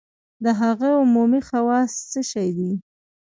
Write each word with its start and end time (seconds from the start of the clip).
د 0.43 0.45
هغو 0.61 0.89
عمومي 1.03 1.41
خواص 1.47 1.91
څه 2.11 2.21
شی 2.31 2.49
دي؟ 2.57 2.71